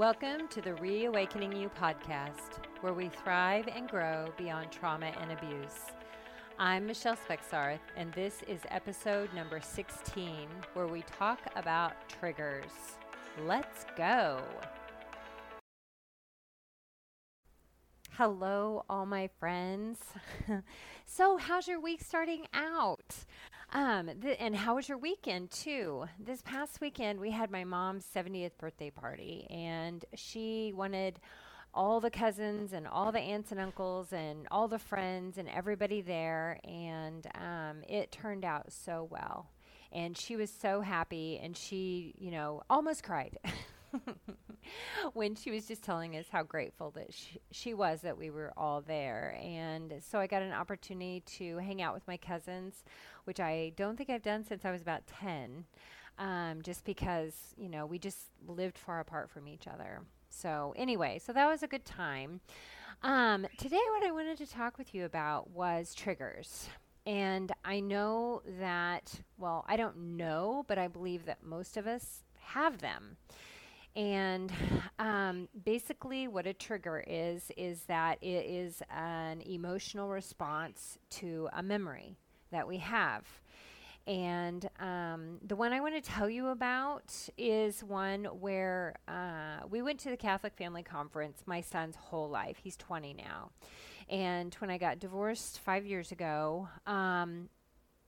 Welcome 0.00 0.48
to 0.48 0.62
the 0.62 0.72
Reawakening 0.76 1.54
You 1.54 1.68
podcast, 1.78 2.64
where 2.80 2.94
we 2.94 3.10
thrive 3.10 3.68
and 3.68 3.86
grow 3.86 4.32
beyond 4.38 4.72
trauma 4.72 5.12
and 5.20 5.30
abuse. 5.30 5.76
I'm 6.58 6.86
Michelle 6.86 7.18
Spexarth, 7.18 7.80
and 7.98 8.10
this 8.14 8.42
is 8.48 8.60
episode 8.70 9.28
number 9.34 9.60
16, 9.60 10.48
where 10.72 10.86
we 10.86 11.02
talk 11.02 11.40
about 11.54 11.92
triggers. 12.08 12.72
Let's 13.44 13.84
go. 13.94 14.40
Hello, 18.12 18.86
all 18.88 19.04
my 19.04 19.28
friends. 19.38 19.98
so, 21.04 21.36
how's 21.36 21.68
your 21.68 21.78
week 21.78 22.00
starting 22.00 22.46
out? 22.54 23.26
Um, 23.72 24.10
th- 24.20 24.36
and 24.40 24.56
how 24.56 24.74
was 24.76 24.88
your 24.88 24.98
weekend 24.98 25.50
too? 25.52 26.06
This 26.18 26.42
past 26.42 26.80
weekend, 26.80 27.20
we 27.20 27.30
had 27.30 27.50
my 27.50 27.62
mom's 27.64 28.04
70th 28.04 28.58
birthday 28.58 28.90
party, 28.90 29.46
and 29.48 30.04
she 30.14 30.72
wanted 30.74 31.20
all 31.72 32.00
the 32.00 32.10
cousins 32.10 32.72
and 32.72 32.88
all 32.88 33.12
the 33.12 33.20
aunts 33.20 33.52
and 33.52 33.60
uncles 33.60 34.12
and 34.12 34.48
all 34.50 34.66
the 34.66 34.78
friends 34.78 35.38
and 35.38 35.48
everybody 35.48 36.00
there, 36.00 36.58
and 36.64 37.28
um, 37.36 37.82
it 37.88 38.10
turned 38.10 38.44
out 38.44 38.72
so 38.72 39.06
well. 39.08 39.48
And 39.92 40.16
she 40.16 40.34
was 40.34 40.50
so 40.50 40.80
happy, 40.80 41.38
and 41.40 41.56
she, 41.56 42.14
you 42.18 42.32
know, 42.32 42.62
almost 42.68 43.04
cried. 43.04 43.38
when 45.14 45.34
she 45.34 45.50
was 45.50 45.66
just 45.66 45.82
telling 45.82 46.16
us 46.16 46.26
how 46.30 46.42
grateful 46.42 46.90
that 46.92 47.12
she, 47.12 47.40
she 47.50 47.74
was 47.74 48.00
that 48.02 48.16
we 48.16 48.30
were 48.30 48.52
all 48.56 48.80
there. 48.80 49.36
And 49.42 49.94
so 50.00 50.18
I 50.18 50.26
got 50.26 50.42
an 50.42 50.52
opportunity 50.52 51.22
to 51.38 51.58
hang 51.58 51.82
out 51.82 51.94
with 51.94 52.06
my 52.06 52.16
cousins, 52.16 52.84
which 53.24 53.40
I 53.40 53.72
don't 53.76 53.96
think 53.96 54.10
I've 54.10 54.22
done 54.22 54.44
since 54.44 54.64
I 54.64 54.70
was 54.70 54.82
about 54.82 55.06
10, 55.06 55.64
um, 56.18 56.62
just 56.62 56.84
because, 56.84 57.54
you 57.56 57.68
know, 57.68 57.86
we 57.86 57.98
just 57.98 58.30
lived 58.46 58.78
far 58.78 59.00
apart 59.00 59.30
from 59.30 59.48
each 59.48 59.66
other. 59.66 60.00
So, 60.28 60.74
anyway, 60.76 61.20
so 61.24 61.32
that 61.32 61.46
was 61.48 61.62
a 61.62 61.68
good 61.68 61.84
time. 61.84 62.40
Um, 63.02 63.46
today, 63.58 63.80
what 63.92 64.06
I 64.06 64.12
wanted 64.12 64.38
to 64.38 64.46
talk 64.46 64.78
with 64.78 64.94
you 64.94 65.04
about 65.04 65.50
was 65.50 65.94
triggers. 65.94 66.68
And 67.06 67.50
I 67.64 67.80
know 67.80 68.42
that, 68.60 69.20
well, 69.38 69.64
I 69.66 69.76
don't 69.76 70.16
know, 70.16 70.64
but 70.68 70.78
I 70.78 70.86
believe 70.86 71.24
that 71.24 71.42
most 71.42 71.76
of 71.76 71.86
us 71.86 72.24
have 72.40 72.78
them. 72.78 73.16
And 73.96 74.52
um, 74.98 75.48
basically, 75.64 76.28
what 76.28 76.46
a 76.46 76.54
trigger 76.54 77.04
is, 77.06 77.50
is 77.56 77.82
that 77.82 78.18
it 78.22 78.46
is 78.46 78.82
an 78.90 79.40
emotional 79.42 80.08
response 80.08 80.98
to 81.10 81.48
a 81.52 81.62
memory 81.62 82.16
that 82.52 82.66
we 82.66 82.78
have. 82.78 83.24
And 84.06 84.68
um, 84.80 85.38
the 85.46 85.54
one 85.56 85.72
I 85.72 85.80
want 85.80 85.94
to 85.94 86.00
tell 86.00 86.28
you 86.28 86.48
about 86.48 87.14
is 87.36 87.84
one 87.84 88.24
where 88.24 88.96
uh, 89.06 89.66
we 89.68 89.82
went 89.82 90.00
to 90.00 90.10
the 90.10 90.16
Catholic 90.16 90.54
Family 90.56 90.82
Conference 90.82 91.42
my 91.46 91.60
son's 91.60 91.96
whole 91.96 92.28
life. 92.28 92.58
He's 92.62 92.76
20 92.76 93.14
now. 93.14 93.50
And 94.08 94.54
when 94.54 94.70
I 94.70 94.78
got 94.78 94.98
divorced 94.98 95.60
five 95.60 95.86
years 95.86 96.10
ago, 96.10 96.68
um, 96.86 97.48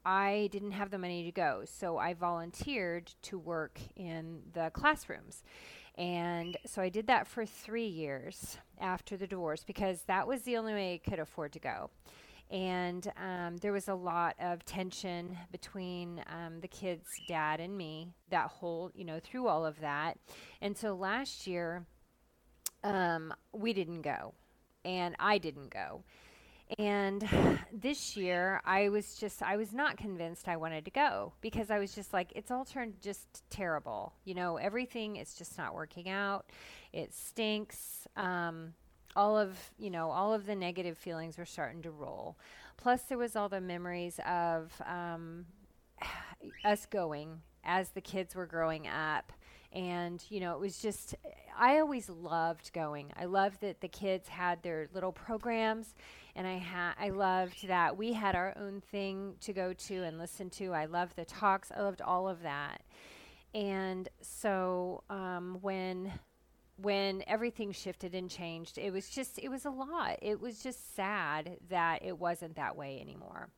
I 0.04 0.48
didn't 0.52 0.72
have 0.72 0.90
the 0.90 0.98
money 0.98 1.24
to 1.24 1.32
go, 1.32 1.62
so 1.64 1.98
I 1.98 2.14
volunteered 2.14 3.12
to 3.22 3.38
work 3.38 3.80
in 3.96 4.42
the 4.52 4.70
classrooms. 4.72 5.42
And 5.96 6.56
so 6.66 6.80
I 6.82 6.88
did 6.88 7.06
that 7.08 7.26
for 7.26 7.44
three 7.44 7.86
years 7.86 8.56
after 8.80 9.16
the 9.16 9.26
divorce 9.26 9.62
because 9.64 10.02
that 10.02 10.26
was 10.26 10.42
the 10.42 10.56
only 10.56 10.72
way 10.72 10.94
I 10.94 11.10
could 11.10 11.18
afford 11.18 11.52
to 11.52 11.58
go. 11.58 11.90
And 12.50 13.10
um, 13.16 13.56
there 13.58 13.72
was 13.72 13.88
a 13.88 13.94
lot 13.94 14.34
of 14.38 14.64
tension 14.64 15.38
between 15.50 16.22
um, 16.28 16.60
the 16.60 16.68
kid's 16.68 17.08
dad 17.26 17.60
and 17.60 17.76
me 17.76 18.08
that 18.30 18.48
whole, 18.48 18.90
you 18.94 19.04
know, 19.04 19.20
through 19.20 19.48
all 19.48 19.64
of 19.64 19.80
that. 19.80 20.18
And 20.60 20.76
so 20.76 20.94
last 20.94 21.46
year, 21.46 21.86
um, 22.84 23.32
we 23.52 23.72
didn't 23.72 24.02
go, 24.02 24.34
and 24.84 25.14
I 25.18 25.38
didn't 25.38 25.70
go. 25.70 26.04
And 26.78 27.28
this 27.72 28.16
year, 28.16 28.60
I 28.64 28.88
was 28.88 29.14
just, 29.16 29.42
I 29.42 29.56
was 29.56 29.72
not 29.72 29.96
convinced 29.96 30.48
I 30.48 30.56
wanted 30.56 30.84
to 30.84 30.90
go 30.90 31.32
because 31.40 31.70
I 31.70 31.78
was 31.78 31.94
just 31.94 32.12
like, 32.12 32.32
it's 32.34 32.50
all 32.50 32.64
turned 32.64 32.94
just 33.00 33.42
terrible. 33.50 34.12
You 34.24 34.34
know, 34.34 34.56
everything 34.56 35.16
is 35.16 35.34
just 35.34 35.58
not 35.58 35.74
working 35.74 36.08
out. 36.08 36.46
It 36.92 37.14
stinks. 37.14 38.06
Um, 38.16 38.74
all 39.14 39.38
of, 39.38 39.58
you 39.78 39.90
know, 39.90 40.10
all 40.10 40.32
of 40.32 40.46
the 40.46 40.54
negative 40.54 40.96
feelings 40.96 41.36
were 41.36 41.44
starting 41.44 41.82
to 41.82 41.90
roll. 41.90 42.38
Plus, 42.76 43.02
there 43.02 43.18
was 43.18 43.36
all 43.36 43.48
the 43.48 43.60
memories 43.60 44.18
of 44.26 44.72
um, 44.86 45.44
us 46.64 46.86
going 46.86 47.40
as 47.64 47.90
the 47.90 48.00
kids 48.00 48.34
were 48.34 48.46
growing 48.46 48.88
up 48.88 49.32
and 49.72 50.22
you 50.28 50.40
know 50.40 50.52
it 50.52 50.60
was 50.60 50.78
just 50.80 51.14
i 51.58 51.78
always 51.78 52.08
loved 52.10 52.72
going 52.72 53.10
i 53.16 53.24
loved 53.24 53.60
that 53.60 53.80
the 53.80 53.88
kids 53.88 54.28
had 54.28 54.62
their 54.62 54.88
little 54.92 55.12
programs 55.12 55.94
and 56.36 56.46
i 56.46 56.56
had 56.56 56.92
i 56.98 57.10
loved 57.10 57.66
that 57.66 57.96
we 57.96 58.12
had 58.12 58.34
our 58.34 58.54
own 58.58 58.80
thing 58.80 59.34
to 59.40 59.52
go 59.52 59.72
to 59.72 60.02
and 60.02 60.18
listen 60.18 60.50
to 60.50 60.72
i 60.72 60.84
loved 60.84 61.16
the 61.16 61.24
talks 61.24 61.70
i 61.76 61.80
loved 61.80 62.00
all 62.00 62.28
of 62.28 62.42
that 62.42 62.82
and 63.54 64.08
so 64.20 65.02
um, 65.10 65.58
when 65.60 66.10
when 66.76 67.22
everything 67.26 67.70
shifted 67.70 68.14
and 68.14 68.30
changed 68.30 68.78
it 68.78 68.92
was 68.92 69.08
just 69.08 69.38
it 69.38 69.48
was 69.48 69.64
a 69.64 69.70
lot 69.70 70.16
it 70.22 70.40
was 70.40 70.62
just 70.62 70.94
sad 70.96 71.58
that 71.68 72.04
it 72.04 72.18
wasn't 72.18 72.56
that 72.56 72.76
way 72.76 72.98
anymore 73.00 73.48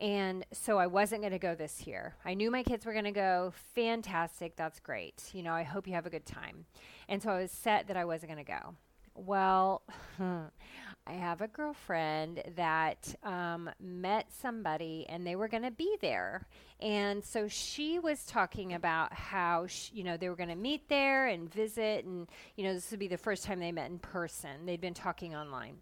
and 0.00 0.44
so 0.52 0.78
I 0.78 0.86
wasn't 0.86 1.22
going 1.22 1.32
to 1.32 1.38
go 1.38 1.54
this 1.54 1.86
year. 1.86 2.14
I 2.24 2.34
knew 2.34 2.50
my 2.50 2.62
kids 2.62 2.84
were 2.84 2.92
going 2.92 3.04
to 3.04 3.12
go. 3.12 3.52
Fantastic. 3.74 4.56
That's 4.56 4.80
great. 4.80 5.30
You 5.32 5.42
know, 5.42 5.52
I 5.52 5.62
hope 5.62 5.86
you 5.86 5.94
have 5.94 6.06
a 6.06 6.10
good 6.10 6.26
time. 6.26 6.66
And 7.08 7.22
so 7.22 7.30
I 7.30 7.42
was 7.42 7.52
set 7.52 7.88
that 7.88 7.96
I 7.96 8.04
wasn't 8.04 8.32
going 8.32 8.44
to 8.44 8.50
go. 8.52 8.74
Well, 9.14 9.82
I 11.06 11.12
have 11.12 11.42
a 11.42 11.48
girlfriend 11.48 12.42
that 12.56 13.14
um, 13.22 13.68
met 13.78 14.26
somebody 14.40 15.04
and 15.06 15.26
they 15.26 15.36
were 15.36 15.48
going 15.48 15.64
to 15.64 15.70
be 15.70 15.96
there. 16.00 16.46
And 16.80 17.22
so 17.22 17.46
she 17.46 17.98
was 17.98 18.24
talking 18.24 18.72
about 18.72 19.12
how, 19.12 19.66
you 19.92 20.02
know, 20.02 20.16
they 20.16 20.30
were 20.30 20.36
going 20.36 20.48
to 20.48 20.54
meet 20.54 20.88
there 20.88 21.26
and 21.26 21.52
visit. 21.52 22.06
And, 22.06 22.26
you 22.56 22.64
know, 22.64 22.72
this 22.72 22.90
would 22.90 23.00
be 23.00 23.08
the 23.08 23.18
first 23.18 23.44
time 23.44 23.60
they 23.60 23.70
met 23.70 23.90
in 23.90 23.98
person. 23.98 24.64
They'd 24.64 24.80
been 24.80 24.94
talking 24.94 25.34
online. 25.34 25.76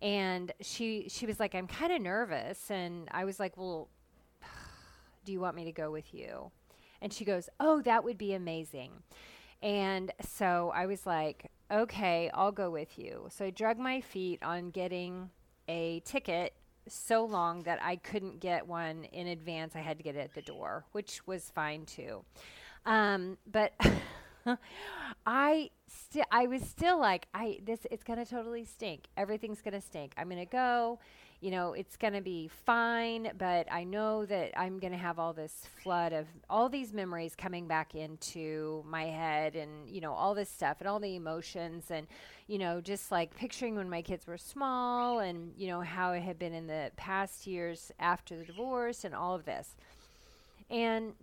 And 0.00 0.50
she, 0.62 1.06
she 1.10 1.26
was 1.26 1.38
like, 1.38 1.54
I'm 1.54 1.66
kind 1.66 1.92
of 1.92 2.00
nervous. 2.00 2.70
And 2.70 3.08
I 3.10 3.26
was 3.26 3.38
like, 3.38 3.58
well, 3.58 3.88
do 5.26 5.32
you 5.32 5.40
want 5.40 5.54
me 5.54 5.64
to 5.64 5.72
go 5.72 5.90
with 5.90 6.14
you? 6.14 6.50
And 7.02 7.12
she 7.12 7.26
goes, 7.26 7.50
oh, 7.60 7.82
that 7.82 8.04
would 8.04 8.16
be 8.16 8.32
amazing. 8.32 8.90
And 9.62 10.10
so 10.26 10.72
I 10.74 10.86
was 10.86 11.04
like, 11.04 11.50
okay, 11.72 12.30
I'll 12.34 12.52
go 12.52 12.70
with 12.70 12.98
you. 12.98 13.26
So 13.30 13.46
I 13.46 13.50
drug 13.50 13.78
my 13.78 14.00
feet 14.00 14.42
on 14.42 14.70
getting 14.70 15.30
a 15.68 16.00
ticket 16.04 16.52
so 16.88 17.24
long 17.24 17.62
that 17.62 17.78
I 17.82 17.96
couldn't 17.96 18.40
get 18.40 18.66
one 18.66 19.04
in 19.04 19.28
advance. 19.28 19.74
I 19.74 19.80
had 19.80 19.96
to 19.98 20.02
get 20.02 20.16
it 20.16 20.20
at 20.20 20.34
the 20.34 20.42
door, 20.42 20.84
which 20.92 21.26
was 21.26 21.50
fine 21.54 21.86
too. 21.86 22.24
Um, 22.84 23.38
but 23.50 23.72
I 25.26 25.70
still, 25.86 26.24
I 26.30 26.46
was 26.46 26.62
still 26.62 26.98
like, 26.98 27.26
I 27.32 27.60
this 27.64 27.86
it's 27.90 28.02
gonna 28.02 28.26
totally 28.26 28.64
stink. 28.64 29.04
Everything's 29.16 29.62
gonna 29.62 29.80
stink. 29.80 30.12
I'm 30.16 30.28
gonna 30.28 30.44
go 30.44 30.98
you 31.42 31.50
know, 31.50 31.72
it's 31.72 31.96
going 31.96 32.12
to 32.12 32.20
be 32.20 32.46
fine, 32.46 33.32
but 33.36 33.66
I 33.70 33.82
know 33.82 34.24
that 34.26 34.56
I'm 34.56 34.78
going 34.78 34.92
to 34.92 34.98
have 34.98 35.18
all 35.18 35.32
this 35.32 35.66
flood 35.82 36.12
of 36.12 36.28
all 36.48 36.68
these 36.68 36.92
memories 36.92 37.34
coming 37.34 37.66
back 37.66 37.96
into 37.96 38.84
my 38.86 39.06
head 39.06 39.56
and, 39.56 39.90
you 39.90 40.00
know, 40.00 40.12
all 40.12 40.36
this 40.36 40.48
stuff 40.48 40.76
and 40.78 40.88
all 40.88 41.00
the 41.00 41.16
emotions 41.16 41.90
and, 41.90 42.06
you 42.46 42.58
know, 42.58 42.80
just 42.80 43.10
like 43.10 43.34
picturing 43.36 43.74
when 43.74 43.90
my 43.90 44.02
kids 44.02 44.24
were 44.24 44.38
small 44.38 45.18
and, 45.18 45.52
you 45.58 45.66
know, 45.66 45.80
how 45.80 46.12
it 46.12 46.22
had 46.22 46.38
been 46.38 46.54
in 46.54 46.68
the 46.68 46.92
past 46.96 47.44
years 47.44 47.90
after 47.98 48.36
the 48.36 48.44
divorce 48.44 49.02
and 49.02 49.12
all 49.12 49.34
of 49.34 49.44
this. 49.44 49.74
And 50.70 51.14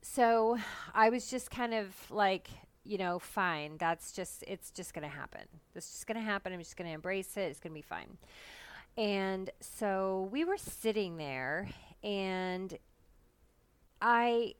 so 0.00 0.56
I 0.94 1.10
was 1.10 1.28
just 1.28 1.50
kind 1.50 1.74
of 1.74 2.10
like, 2.10 2.48
you 2.82 2.96
know, 2.96 3.18
fine. 3.18 3.76
That's 3.76 4.12
just, 4.12 4.42
it's 4.48 4.70
just 4.70 4.94
going 4.94 5.06
to 5.06 5.14
happen. 5.14 5.42
This 5.74 5.84
is 5.84 5.92
just 5.92 6.06
going 6.06 6.16
to 6.16 6.24
happen. 6.24 6.54
I'm 6.54 6.60
just 6.60 6.78
going 6.78 6.88
to 6.88 6.94
embrace 6.94 7.36
it. 7.36 7.42
It's 7.42 7.60
going 7.60 7.72
to 7.72 7.78
be 7.78 7.82
fine. 7.82 8.16
And 8.96 9.50
so 9.60 10.28
we 10.30 10.44
were 10.44 10.58
sitting 10.58 11.16
there 11.16 11.68
and 12.02 12.76
I 14.00 14.54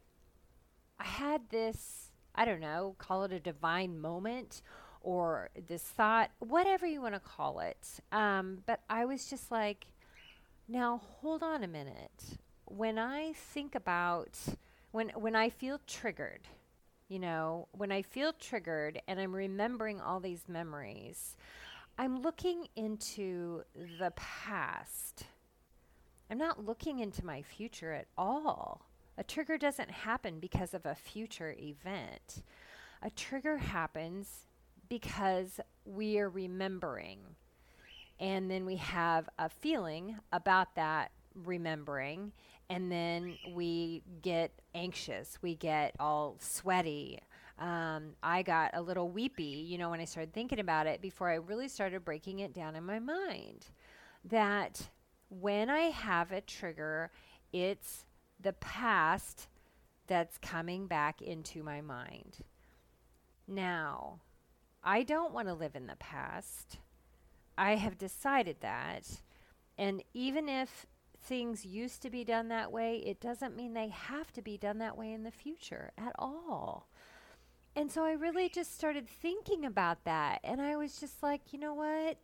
I 0.99 1.05
had 1.05 1.51
this, 1.51 2.11
I 2.35 2.45
don't 2.45 2.61
know, 2.61 2.95
call 2.99 3.25
it 3.25 3.33
a 3.33 3.41
divine 3.41 4.01
moment 4.01 4.63
or 5.01 5.51
this 5.67 5.83
thought, 5.83 6.31
whatever 6.39 6.87
you 6.87 7.03
want 7.03 7.15
to 7.15 7.21
call 7.21 7.59
it. 7.59 7.89
Um, 8.13 8.59
but 8.67 8.81
I 8.89 9.05
was 9.05 9.29
just 9.29 9.51
like, 9.51 9.87
now 10.69 11.01
hold 11.21 11.43
on 11.43 11.65
a 11.65 11.69
minute. 11.69 12.39
When 12.67 12.99
I 12.99 13.33
think 13.33 13.75
about 13.75 14.39
when 14.93 15.09
when 15.11 15.35
I 15.35 15.51
feel 15.51 15.81
triggered, 15.87 16.49
you 17.09 17.19
know, 17.19 17.69
when 17.73 17.93
I 17.93 18.03
feel 18.03 18.33
triggered 18.33 19.03
and 19.09 19.21
I'm 19.21 19.35
remembering 19.35 20.01
all 20.01 20.21
these 20.21 20.49
memories, 20.49 21.37
I'm 22.03 22.21
looking 22.21 22.67
into 22.75 23.63
the 23.77 24.11
past. 24.17 25.23
I'm 26.29 26.37
not 26.37 26.67
looking 26.67 26.99
into 26.99 27.25
my 27.25 27.43
future 27.43 27.93
at 27.93 28.09
all. 28.19 28.89
A 29.17 29.23
trigger 29.23 29.57
doesn't 29.57 29.93
happen 29.93 30.41
because 30.41 30.75
of 30.75 30.85
a 30.85 30.97
future 30.97 31.55
event. 31.57 32.43
a 33.03 33.11
trigger 33.11 33.57
happens 33.57 34.47
because 34.89 35.61
we 35.85 36.19
are 36.19 36.29
remembering. 36.29 37.21
And 38.19 38.51
then 38.51 38.67
we 38.67 38.77
have 38.79 39.29
a 39.39 39.49
feeling 39.49 40.17
about 40.33 40.75
that 40.75 41.13
remembering. 41.37 42.33
And 42.69 42.91
then 42.91 43.39
we 43.55 44.03
get 44.23 44.51
anxious. 44.75 45.39
We 45.41 45.55
get 45.55 45.95
all 46.01 46.35
sweaty. 46.41 47.21
Um, 47.63 48.17
I 48.25 48.43
got 48.43 48.73
a 48.75 48.83
little 48.83 49.09
weepy, 49.09 49.45
you 49.45 49.79
know, 49.79 49.91
when 49.91 50.01
I 50.01 50.05
started 50.05 50.33
thinking 50.33 50.59
about 50.59 50.89
it 50.89 51.01
before 51.01 51.31
I 51.31 51.37
really 51.37 51.69
started 51.69 52.05
breaking 52.05 52.41
it 52.41 52.53
down 52.53 52.75
in 52.75 52.85
my 52.85 52.99
mind. 52.99 53.67
That 54.25 54.89
when 55.29 55.71
I 55.71 55.83
have 55.83 56.33
a 56.33 56.41
trigger, 56.41 57.13
it's 57.53 58.05
the 58.41 58.55
past 58.55 59.47
that's 60.09 60.39
coming 60.39 60.89
back 60.89 61.23
into 61.23 61.63
my 61.63 61.81
mind. 61.81 62.39
Now, 63.47 64.19
I 64.83 65.05
don't 65.05 65.33
want 65.33 65.47
to 65.47 65.55
live 65.55 65.77
in 65.77 65.87
the 65.87 65.95
past. 65.97 66.79
I 67.57 67.77
have 67.77 67.97
decided 67.97 68.57
that. 68.63 69.09
And 69.79 70.03
even 70.15 70.49
if 70.49 70.87
things 71.23 71.65
used 71.65 72.03
to 72.03 72.11
be 72.11 72.25
done 72.25 72.49
that 72.49 72.73
way, 72.73 72.97
it 73.07 73.21
doesn't 73.21 73.55
mean 73.55 73.73
they 73.73 73.89
have 73.89 74.33
to 74.33 74.43
be 74.43 74.59
done 74.59 74.79
that 74.79 74.99
way 74.99 75.13
in 75.13 75.23
the 75.23 75.31
future 75.31 75.93
at 75.97 76.13
all. 76.19 76.89
And 77.75 77.91
so 77.91 78.05
I 78.05 78.13
really 78.13 78.49
just 78.49 78.75
started 78.75 79.09
thinking 79.09 79.65
about 79.65 80.05
that. 80.05 80.41
And 80.45 80.61
I 80.61 80.77
was 80.77 80.99
just 81.01 81.23
like, 81.23 81.53
you 81.53 81.59
know 81.59 81.75
what? 81.75 82.19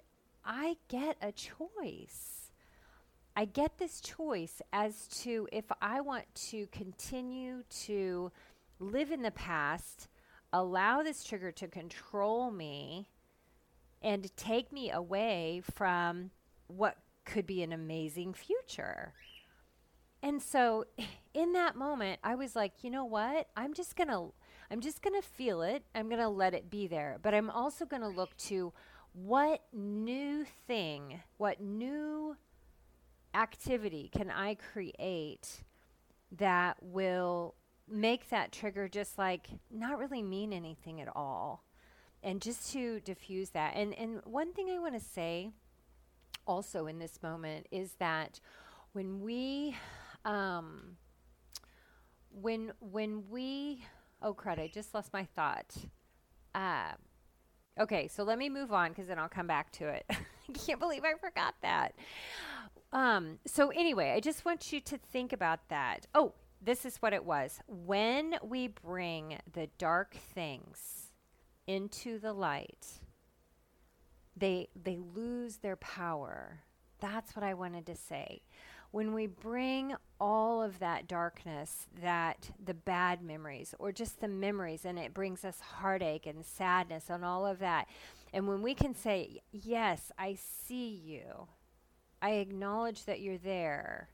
I 0.44 0.76
get 0.88 1.16
a 1.22 1.32
choice. 1.32 2.50
I 3.34 3.44
get 3.44 3.78
this 3.78 4.00
choice 4.00 4.60
as 4.72 5.06
to 5.22 5.48
if 5.52 5.64
I 5.80 6.00
want 6.00 6.24
to 6.50 6.66
continue 6.66 7.62
to 7.84 8.32
live 8.78 9.10
in 9.10 9.22
the 9.22 9.30
past, 9.30 10.08
allow 10.52 11.02
this 11.02 11.24
trigger 11.24 11.52
to 11.52 11.68
control 11.68 12.50
me, 12.50 13.08
and 14.02 14.34
take 14.36 14.72
me 14.72 14.90
away 14.90 15.62
from 15.74 16.30
what 16.66 16.98
could 17.24 17.46
be 17.46 17.62
an 17.62 17.72
amazing 17.72 18.34
future. 18.34 19.14
And 20.22 20.42
so 20.42 20.84
in 21.34 21.52
that 21.52 21.76
moment, 21.76 22.20
I 22.22 22.34
was 22.34 22.56
like, 22.56 22.72
you 22.82 22.90
know 22.90 23.04
what? 23.04 23.48
I'm 23.56 23.72
just 23.72 23.96
going 23.96 24.08
to 24.08 24.32
I'm 24.70 24.80
just 24.80 25.02
going 25.02 25.20
to 25.20 25.26
feel 25.26 25.62
it. 25.62 25.82
I'm 25.94 26.08
going 26.08 26.20
to 26.20 26.28
let 26.28 26.54
it 26.54 26.70
be 26.70 26.86
there. 26.86 27.18
But 27.22 27.34
I'm 27.34 27.50
also 27.50 27.86
going 27.86 28.02
to 28.02 28.08
look 28.08 28.36
to 28.48 28.72
what 29.12 29.62
new 29.72 30.44
thing, 30.66 31.22
what 31.38 31.60
new 31.60 32.36
activity 33.34 34.10
can 34.14 34.30
I 34.30 34.54
create 34.54 35.62
that 36.32 36.76
will 36.82 37.54
make 37.90 38.28
that 38.28 38.52
trigger 38.52 38.88
just 38.88 39.16
like 39.16 39.48
not 39.70 39.98
really 39.98 40.22
mean 40.22 40.52
anything 40.52 41.00
at 41.00 41.08
all? 41.16 41.64
And 42.22 42.42
just 42.42 42.72
to 42.72 43.00
diffuse 43.00 43.50
that. 43.50 43.74
And 43.76 43.94
and 43.94 44.20
one 44.24 44.52
thing 44.52 44.70
I 44.70 44.78
want 44.78 44.94
to 44.94 45.00
say 45.00 45.50
also 46.46 46.86
in 46.86 46.98
this 46.98 47.22
moment 47.22 47.66
is 47.70 47.92
that 48.00 48.40
when 48.92 49.20
we 49.20 49.76
um 50.24 50.96
when 52.32 52.72
when 52.80 53.28
we 53.30 53.84
oh 54.22 54.34
crud, 54.34 54.58
I 54.58 54.68
just 54.72 54.94
lost 54.94 55.12
my 55.12 55.24
thought. 55.24 55.74
Uh, 56.54 56.92
okay, 57.78 58.08
so 58.08 58.22
let 58.22 58.38
me 58.38 58.48
move 58.48 58.72
on 58.72 58.90
because 58.90 59.06
then 59.06 59.18
I'll 59.18 59.28
come 59.28 59.46
back 59.46 59.70
to 59.72 59.88
it. 59.88 60.04
I 60.10 60.52
can't 60.52 60.80
believe 60.80 61.04
I 61.04 61.14
forgot 61.14 61.54
that. 61.62 61.94
Um, 62.92 63.38
so 63.46 63.68
anyway, 63.68 64.12
I 64.12 64.20
just 64.20 64.44
want 64.44 64.72
you 64.72 64.80
to 64.80 64.98
think 64.98 65.32
about 65.32 65.68
that. 65.68 66.06
Oh, 66.14 66.32
this 66.60 66.84
is 66.84 66.96
what 66.98 67.12
it 67.12 67.24
was. 67.24 67.60
When 67.66 68.34
we 68.42 68.68
bring 68.68 69.38
the 69.52 69.68
dark 69.78 70.16
things 70.34 71.12
into 71.66 72.18
the 72.18 72.32
light, 72.32 72.86
they 74.36 74.68
they 74.80 74.98
lose 75.14 75.58
their 75.58 75.76
power. 75.76 76.60
That's 77.00 77.36
what 77.36 77.44
I 77.44 77.54
wanted 77.54 77.86
to 77.86 77.94
say. 77.94 78.42
When 78.90 79.12
we 79.12 79.26
bring 79.26 79.94
all 80.18 80.62
of 80.62 80.78
that 80.78 81.06
darkness, 81.06 81.86
that 82.00 82.50
the 82.64 82.74
bad 82.74 83.22
memories 83.22 83.74
or 83.78 83.92
just 83.92 84.20
the 84.20 84.28
memories 84.28 84.84
and 84.84 84.98
it 84.98 85.12
brings 85.12 85.44
us 85.44 85.60
heartache 85.60 86.26
and 86.26 86.44
sadness 86.44 87.10
and 87.10 87.24
all 87.24 87.46
of 87.46 87.58
that. 87.58 87.86
And 88.32 88.48
when 88.48 88.62
we 88.62 88.74
can 88.74 88.94
say, 88.94 89.42
"Yes, 89.52 90.10
I 90.18 90.34
see 90.34 90.88
you. 90.88 91.48
I 92.20 92.32
acknowledge 92.32 93.04
that 93.04 93.20
you're 93.20 93.38
there." 93.38 94.10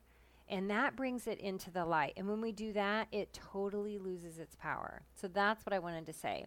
And 0.49 0.71
that 0.71 0.95
brings 0.95 1.27
it 1.27 1.39
into 1.39 1.71
the 1.71 1.87
light. 1.87 2.13
And 2.17 2.29
when 2.29 2.41
we 2.41 2.53
do 2.53 2.73
that, 2.75 3.09
it 3.11 3.33
totally 3.33 3.99
loses 3.99 4.39
its 4.39 4.57
power. 4.57 5.03
So 5.15 5.27
that's 5.27 5.65
what 5.65 5.73
I 5.73 5.79
wanted 5.79 6.05
to 6.07 6.13
say. 6.13 6.47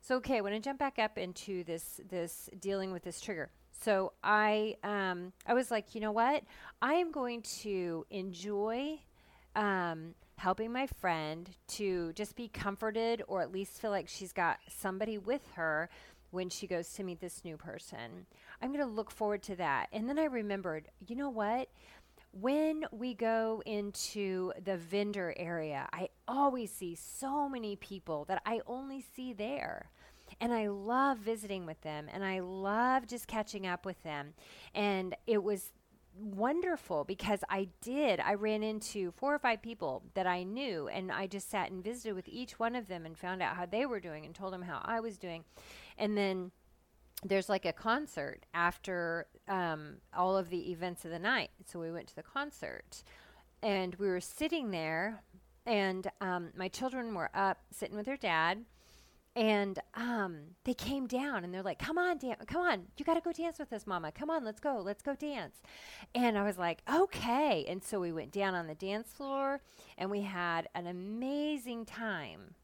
So 0.00 0.16
okay, 0.16 0.38
I 0.38 0.40
want 0.42 0.54
to 0.54 0.60
jump 0.60 0.78
back 0.78 0.98
up 0.98 1.16
into 1.16 1.64
this 1.64 2.00
this 2.08 2.50
dealing 2.58 2.92
with 2.92 3.04
this 3.04 3.20
trigger. 3.20 3.50
So 3.82 4.12
I 4.22 4.76
um, 4.82 5.32
I 5.46 5.54
was 5.54 5.70
like, 5.70 5.94
you 5.94 6.00
know 6.00 6.12
what? 6.12 6.42
I 6.82 6.94
am 6.94 7.12
going 7.12 7.42
to 7.62 8.04
enjoy 8.10 9.00
um, 9.54 10.14
helping 10.36 10.72
my 10.72 10.86
friend 10.86 11.48
to 11.68 12.12
just 12.14 12.36
be 12.36 12.48
comforted, 12.48 13.22
or 13.28 13.42
at 13.42 13.52
least 13.52 13.80
feel 13.80 13.90
like 13.90 14.08
she's 14.08 14.32
got 14.32 14.58
somebody 14.68 15.18
with 15.18 15.42
her 15.54 15.88
when 16.30 16.50
she 16.50 16.66
goes 16.66 16.92
to 16.94 17.02
meet 17.02 17.20
this 17.20 17.44
new 17.44 17.56
person. 17.56 18.26
I'm 18.60 18.72
going 18.72 18.86
to 18.86 18.92
look 18.92 19.10
forward 19.10 19.42
to 19.44 19.56
that. 19.56 19.88
And 19.92 20.08
then 20.08 20.18
I 20.18 20.24
remembered, 20.24 20.88
you 21.06 21.16
know 21.16 21.30
what? 21.30 21.68
when 22.32 22.84
we 22.92 23.14
go 23.14 23.62
into 23.66 24.52
the 24.62 24.76
vendor 24.76 25.34
area, 25.36 25.88
I 25.92 26.10
always 26.26 26.70
see 26.70 26.94
so 26.94 27.48
many 27.48 27.76
people 27.76 28.24
that 28.26 28.42
I 28.44 28.60
only 28.66 29.04
see 29.14 29.32
there. 29.32 29.90
And 30.40 30.52
I 30.52 30.68
love 30.68 31.18
visiting 31.18 31.66
with 31.66 31.80
them 31.80 32.06
and 32.12 32.24
I 32.24 32.40
love 32.40 33.06
just 33.06 33.26
catching 33.26 33.66
up 33.66 33.84
with 33.84 34.02
them. 34.04 34.34
And 34.74 35.16
it 35.26 35.42
was 35.42 35.72
wonderful 36.20 37.04
because 37.04 37.40
I 37.48 37.68
did. 37.80 38.20
I 38.20 38.34
ran 38.34 38.62
into 38.62 39.12
four 39.12 39.34
or 39.34 39.38
five 39.38 39.62
people 39.62 40.02
that 40.14 40.26
I 40.26 40.42
knew, 40.42 40.88
and 40.88 41.12
I 41.12 41.26
just 41.26 41.50
sat 41.50 41.70
and 41.70 41.82
visited 41.82 42.14
with 42.14 42.28
each 42.28 42.58
one 42.58 42.74
of 42.74 42.88
them 42.88 43.06
and 43.06 43.16
found 43.16 43.42
out 43.42 43.56
how 43.56 43.66
they 43.66 43.86
were 43.86 44.00
doing 44.00 44.24
and 44.24 44.34
told 44.34 44.52
them 44.52 44.62
how 44.62 44.80
I 44.84 45.00
was 45.00 45.18
doing. 45.18 45.44
And 45.96 46.16
then 46.16 46.50
there's 47.24 47.48
like 47.48 47.64
a 47.64 47.72
concert 47.72 48.46
after 48.54 49.26
um, 49.48 49.96
all 50.16 50.36
of 50.36 50.50
the 50.50 50.70
events 50.70 51.04
of 51.04 51.10
the 51.10 51.18
night. 51.18 51.50
So 51.66 51.80
we 51.80 51.90
went 51.90 52.08
to 52.08 52.16
the 52.16 52.22
concert 52.22 53.02
and 53.62 53.94
we 53.96 54.06
were 54.06 54.20
sitting 54.20 54.70
there, 54.70 55.22
and 55.66 56.08
um, 56.20 56.50
my 56.56 56.68
children 56.68 57.14
were 57.14 57.30
up 57.34 57.58
sitting 57.72 57.96
with 57.96 58.06
their 58.06 58.16
dad. 58.16 58.64
And 59.38 59.78
um, 59.94 60.38
they 60.64 60.74
came 60.74 61.06
down 61.06 61.44
and 61.44 61.54
they're 61.54 61.62
like, 61.62 61.78
"Come 61.78 61.96
on, 61.96 62.18
dan- 62.18 62.38
come 62.48 62.60
on! 62.60 62.86
You 62.96 63.04
got 63.04 63.14
to 63.14 63.20
go 63.20 63.30
dance 63.30 63.60
with 63.60 63.72
us, 63.72 63.86
Mama. 63.86 64.10
Come 64.10 64.30
on, 64.30 64.44
let's 64.44 64.58
go, 64.58 64.82
let's 64.84 65.00
go 65.00 65.14
dance." 65.14 65.62
And 66.12 66.36
I 66.36 66.42
was 66.42 66.58
like, 66.58 66.82
"Okay." 66.92 67.64
And 67.68 67.84
so 67.84 68.00
we 68.00 68.10
went 68.12 68.32
down 68.32 68.56
on 68.56 68.66
the 68.66 68.74
dance 68.74 69.12
floor, 69.12 69.60
and 69.96 70.10
we 70.10 70.22
had 70.22 70.68
an 70.74 70.88
amazing 70.88 71.84
time 71.86 72.56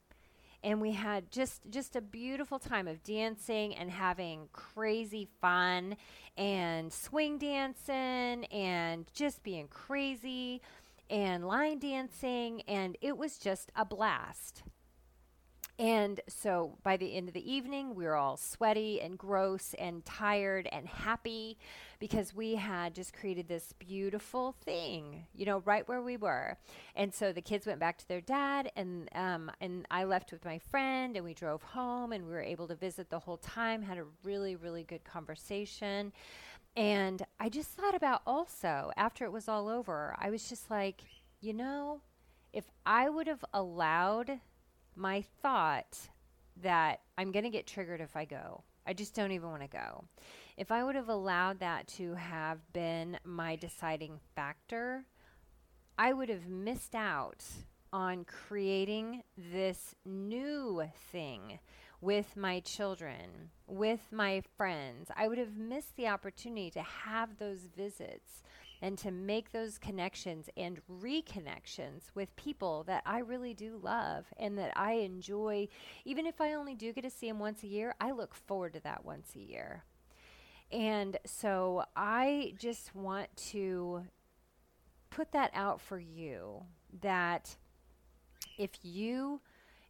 and 0.64 0.80
we 0.80 0.92
had 0.92 1.30
just 1.30 1.60
just 1.70 1.94
a 1.94 2.00
beautiful 2.00 2.58
time 2.58 2.88
of 2.88 3.02
dancing 3.04 3.76
and 3.76 3.90
having 3.90 4.48
crazy 4.52 5.28
fun 5.40 5.94
and 6.36 6.92
swing 6.92 7.38
dancing 7.38 8.46
and 8.46 9.04
just 9.12 9.42
being 9.42 9.68
crazy 9.68 10.62
and 11.10 11.46
line 11.46 11.78
dancing 11.78 12.62
and 12.62 12.96
it 13.02 13.16
was 13.16 13.38
just 13.38 13.70
a 13.76 13.84
blast 13.84 14.62
and 15.78 16.20
so 16.28 16.78
by 16.84 16.96
the 16.96 17.16
end 17.16 17.26
of 17.28 17.34
the 17.34 17.52
evening, 17.52 17.96
we 17.96 18.04
were 18.04 18.14
all 18.14 18.36
sweaty 18.36 19.00
and 19.00 19.18
gross 19.18 19.74
and 19.76 20.04
tired 20.04 20.68
and 20.70 20.86
happy 20.86 21.58
because 21.98 22.32
we 22.32 22.54
had 22.54 22.94
just 22.94 23.12
created 23.12 23.48
this 23.48 23.72
beautiful 23.78 24.54
thing, 24.64 25.26
you 25.34 25.44
know, 25.44 25.62
right 25.64 25.88
where 25.88 26.00
we 26.00 26.16
were. 26.16 26.56
And 26.94 27.12
so 27.12 27.32
the 27.32 27.40
kids 27.42 27.66
went 27.66 27.80
back 27.80 27.98
to 27.98 28.08
their 28.08 28.20
dad, 28.20 28.70
and 28.76 29.08
um, 29.16 29.50
and 29.60 29.84
I 29.90 30.04
left 30.04 30.30
with 30.30 30.44
my 30.44 30.58
friend, 30.58 31.16
and 31.16 31.24
we 31.24 31.34
drove 31.34 31.62
home, 31.62 32.12
and 32.12 32.24
we 32.24 32.32
were 32.32 32.42
able 32.42 32.68
to 32.68 32.76
visit 32.76 33.10
the 33.10 33.18
whole 33.18 33.38
time. 33.38 33.82
Had 33.82 33.98
a 33.98 34.04
really 34.22 34.54
really 34.54 34.84
good 34.84 35.04
conversation. 35.04 36.12
And 36.76 37.24
I 37.38 37.48
just 37.48 37.70
thought 37.70 37.94
about 37.94 38.22
also 38.26 38.90
after 38.96 39.24
it 39.24 39.32
was 39.32 39.48
all 39.48 39.68
over, 39.68 40.14
I 40.18 40.30
was 40.30 40.48
just 40.48 40.70
like, 40.70 41.02
you 41.40 41.52
know, 41.52 42.00
if 42.52 42.64
I 42.84 43.08
would 43.08 43.26
have 43.28 43.44
allowed 43.52 44.40
my 44.96 45.24
thought 45.42 45.98
that 46.62 47.00
I'm 47.18 47.32
going 47.32 47.44
to 47.44 47.50
get 47.50 47.66
triggered 47.66 48.00
if 48.00 48.16
I 48.16 48.24
go. 48.24 48.62
I 48.86 48.92
just 48.92 49.14
don't 49.14 49.32
even 49.32 49.50
want 49.50 49.62
to 49.62 49.68
go. 49.68 50.04
If 50.56 50.70
I 50.70 50.84
would 50.84 50.94
have 50.94 51.08
allowed 51.08 51.60
that 51.60 51.88
to 51.96 52.14
have 52.14 52.72
been 52.72 53.18
my 53.24 53.56
deciding 53.56 54.20
factor, 54.36 55.04
I 55.98 56.12
would 56.12 56.28
have 56.28 56.48
missed 56.48 56.94
out 56.94 57.44
on 57.92 58.24
creating 58.24 59.22
this 59.36 59.94
new 60.04 60.84
thing 61.12 61.58
with 62.00 62.36
my 62.36 62.60
children, 62.60 63.50
with 63.66 64.12
my 64.12 64.42
friends. 64.56 65.10
I 65.16 65.28
would 65.28 65.38
have 65.38 65.56
missed 65.56 65.96
the 65.96 66.08
opportunity 66.08 66.70
to 66.72 66.82
have 66.82 67.38
those 67.38 67.60
visits 67.74 68.42
and 68.84 68.98
to 68.98 69.10
make 69.10 69.50
those 69.50 69.78
connections 69.78 70.50
and 70.58 70.78
reconnections 71.02 72.02
with 72.14 72.36
people 72.36 72.84
that 72.84 73.02
I 73.06 73.20
really 73.20 73.54
do 73.54 73.80
love 73.82 74.26
and 74.36 74.58
that 74.58 74.74
I 74.76 74.92
enjoy. 74.96 75.68
Even 76.04 76.26
if 76.26 76.38
I 76.38 76.52
only 76.52 76.74
do 76.74 76.92
get 76.92 77.00
to 77.04 77.08
see 77.10 77.28
them 77.28 77.38
once 77.38 77.62
a 77.62 77.66
year, 77.66 77.94
I 77.98 78.10
look 78.10 78.34
forward 78.34 78.74
to 78.74 78.80
that 78.80 79.02
once 79.02 79.30
a 79.34 79.38
year. 79.38 79.84
And 80.70 81.16
so 81.24 81.84
I 81.96 82.52
just 82.58 82.94
want 82.94 83.34
to 83.52 84.02
put 85.08 85.32
that 85.32 85.50
out 85.54 85.80
for 85.80 85.98
you 85.98 86.64
that 87.00 87.56
if 88.58 88.72
you 88.82 89.40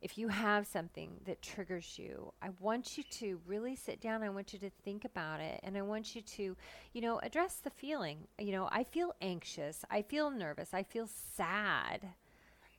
if 0.05 0.19
you 0.19 0.29
have 0.29 0.67
something 0.67 1.13
that 1.25 1.41
triggers 1.41 1.99
you, 1.99 2.31
I 2.43 2.51
want 2.61 2.99
you 2.99 3.05
to 3.05 3.41
really 3.47 3.75
sit 3.75 4.03
down. 4.03 4.23
I 4.23 4.29
want 4.29 4.53
you 4.53 4.59
to 4.59 4.69
think 4.69 5.07
about 5.07 5.41
it. 5.41 5.61
And 5.63 5.79
I 5.79 5.83
want 5.83 6.15
you 6.15 6.21
to, 6.21 6.55
you 6.93 7.01
know, 7.01 7.19
address 7.21 7.55
the 7.55 7.71
feeling. 7.71 8.29
You 8.39 8.53
know, 8.53 8.69
I 8.71 8.85
feel 8.85 9.15
anxious. 9.23 9.83
I 9.91 10.03
feel 10.03 10.31
nervous. 10.31 10.75
I 10.75 10.83
feel 10.83 11.07
sad 11.07 12.11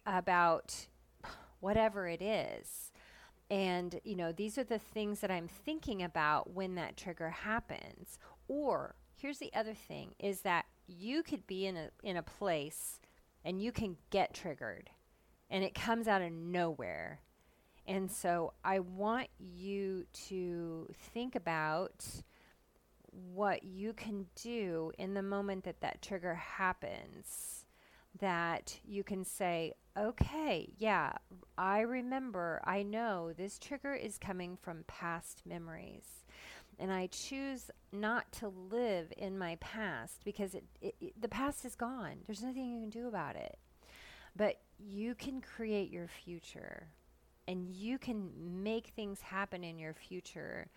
about 0.05 0.85
whatever 1.61 2.07
it 2.07 2.21
is. 2.21 2.91
And, 3.49 3.99
you 4.03 4.15
know, 4.15 4.31
these 4.31 4.59
are 4.59 4.63
the 4.63 4.77
things 4.77 5.21
that 5.21 5.31
I'm 5.31 5.47
thinking 5.47 6.03
about 6.03 6.53
when 6.53 6.75
that 6.75 6.95
trigger 6.95 7.31
happens. 7.31 8.19
Or 8.47 8.93
here's 9.15 9.39
the 9.39 9.53
other 9.55 9.73
thing 9.73 10.13
is 10.19 10.41
that 10.41 10.65
you 10.85 11.23
could 11.23 11.47
be 11.47 11.65
in 11.65 11.75
a 11.75 11.89
in 12.03 12.17
a 12.17 12.21
place 12.21 12.99
and 13.43 13.59
you 13.59 13.71
can 13.71 13.97
get 14.11 14.35
triggered 14.35 14.91
and 15.49 15.63
it 15.63 15.73
comes 15.73 16.07
out 16.07 16.21
of 16.21 16.31
nowhere. 16.31 17.21
And 17.87 18.11
so 18.11 18.53
I 18.63 18.79
want 18.79 19.27
you 19.37 20.05
to 20.27 20.89
think 21.13 21.35
about 21.35 22.05
what 23.11 23.63
you 23.63 23.93
can 23.93 24.25
do 24.35 24.91
in 24.97 25.13
the 25.13 25.21
moment 25.21 25.63
that 25.65 25.81
that 25.81 26.01
trigger 26.01 26.35
happens. 26.35 27.65
That 28.21 28.79
you 28.85 29.03
can 29.03 29.25
say, 29.25 29.73
okay, 29.97 30.69
yeah, 30.77 31.13
I 31.57 31.81
remember, 31.81 32.61
I 32.63 32.81
know 32.81 33.33
this 33.33 33.59
trigger 33.59 33.93
is 33.93 34.17
coming 34.17 34.57
from 34.61 34.85
past 34.87 35.41
memories. 35.45 36.23
And 36.79 36.93
I 36.93 37.07
choose 37.07 37.69
not 37.91 38.31
to 38.33 38.47
live 38.47 39.11
in 39.17 39.37
my 39.37 39.57
past 39.57 40.21
because 40.23 40.55
it, 40.55 40.63
it, 40.81 40.95
it, 41.01 41.21
the 41.21 41.27
past 41.27 41.65
is 41.65 41.75
gone. 41.75 42.19
There's 42.25 42.43
nothing 42.43 42.65
you 42.69 42.79
can 42.79 42.89
do 42.89 43.07
about 43.07 43.35
it. 43.35 43.57
But 44.35 44.59
you 44.77 45.15
can 45.15 45.41
create 45.41 45.89
your 45.91 46.07
future 46.07 46.87
and 47.47 47.69
you 47.69 47.97
can 47.97 48.29
make 48.63 48.87
things 48.87 49.21
happen 49.21 49.63
in 49.63 49.77
your 49.77 49.93
future 49.93 50.67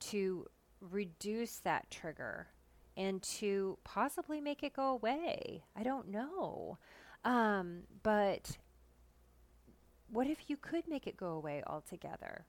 to 0.00 0.46
reduce 0.80 1.56
that 1.60 1.90
trigger 1.90 2.48
and 2.96 3.22
to 3.22 3.78
possibly 3.84 4.40
make 4.40 4.62
it 4.62 4.74
go 4.74 4.88
away. 4.90 5.64
I 5.76 5.82
don't 5.82 6.08
know. 6.08 6.78
Um, 7.24 7.82
but 8.02 8.58
what 10.10 10.26
if 10.26 10.50
you 10.50 10.56
could 10.56 10.88
make 10.88 11.06
it 11.06 11.16
go 11.16 11.28
away 11.28 11.62
altogether? 11.66 12.46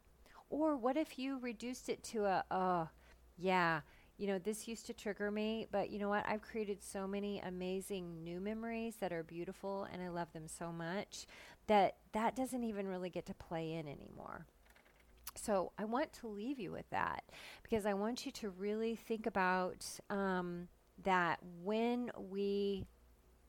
Or 0.49 0.75
what 0.75 0.97
if 0.97 1.19
you 1.19 1.37
reduced 1.39 1.89
it 1.89 2.03
to 2.05 2.25
a, 2.25 2.43
uh, 2.49 2.85
yeah, 3.37 3.81
you 4.19 4.27
know, 4.27 4.37
this 4.37 4.67
used 4.67 4.85
to 4.87 4.93
trigger 4.93 5.31
me, 5.31 5.65
but 5.71 5.89
you 5.89 5.97
know 5.97 6.09
what? 6.09 6.25
I've 6.27 6.41
created 6.41 6.83
so 6.83 7.07
many 7.07 7.39
amazing 7.39 8.21
new 8.21 8.41
memories 8.41 8.95
that 8.99 9.13
are 9.13 9.23
beautiful 9.23 9.87
and 9.93 10.01
I 10.01 10.09
love 10.09 10.33
them 10.33 10.45
so 10.45 10.73
much 10.73 11.25
that 11.67 11.95
that 12.11 12.35
doesn't 12.35 12.65
even 12.65 12.89
really 12.89 13.09
get 13.09 13.25
to 13.27 13.33
play 13.33 13.71
in 13.71 13.87
anymore. 13.87 14.45
So 15.35 15.71
I 15.77 15.85
want 15.85 16.11
to 16.13 16.27
leave 16.27 16.59
you 16.59 16.69
with 16.69 16.89
that 16.89 17.23
because 17.63 17.85
I 17.85 17.93
want 17.93 18.25
you 18.25 18.33
to 18.33 18.49
really 18.49 18.97
think 18.97 19.25
about 19.25 19.85
um, 20.09 20.67
that 21.05 21.39
when 21.63 22.11
we 22.29 22.87